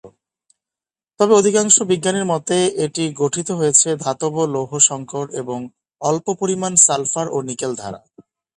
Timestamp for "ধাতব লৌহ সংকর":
4.03-5.25